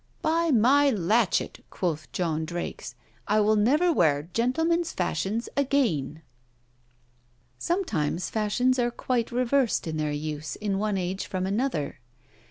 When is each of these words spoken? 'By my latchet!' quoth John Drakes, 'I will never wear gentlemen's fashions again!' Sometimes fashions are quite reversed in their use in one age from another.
'By 0.23 0.49
my 0.49 0.89
latchet!' 0.89 1.63
quoth 1.69 2.11
John 2.11 2.43
Drakes, 2.43 2.95
'I 3.27 3.41
will 3.41 3.55
never 3.55 3.93
wear 3.93 4.23
gentlemen's 4.33 4.91
fashions 4.93 5.47
again!' 5.55 6.23
Sometimes 7.59 8.27
fashions 8.31 8.79
are 8.79 8.89
quite 8.89 9.31
reversed 9.31 9.85
in 9.85 9.97
their 9.97 10.11
use 10.11 10.55
in 10.55 10.79
one 10.79 10.97
age 10.97 11.27
from 11.27 11.45
another. 11.45 11.99